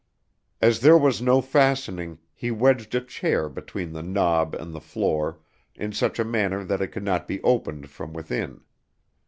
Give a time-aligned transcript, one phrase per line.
[0.63, 5.37] As there was no fastening, he wedged a chair between the knob and the floor,
[5.75, 8.61] in such a manner that it could not be opened from within.